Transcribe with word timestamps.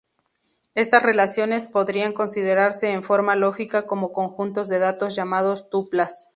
Estas 0.73 1.03
relaciones 1.03 1.67
podrían 1.67 2.11
considerarse 2.11 2.89
en 2.91 3.03
forma 3.03 3.35
lógica 3.35 3.85
como 3.85 4.11
conjuntos 4.13 4.67
de 4.67 4.79
datos 4.79 5.13
llamados 5.15 5.69
tuplas. 5.69 6.27